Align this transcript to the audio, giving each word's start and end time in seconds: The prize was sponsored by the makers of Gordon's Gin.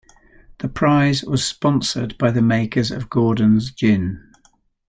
The 0.57 0.67
prize 0.67 1.21
was 1.21 1.45
sponsored 1.45 2.17
by 2.17 2.31
the 2.31 2.41
makers 2.41 2.89
of 2.89 3.07
Gordon's 3.07 3.71
Gin. 3.71 4.33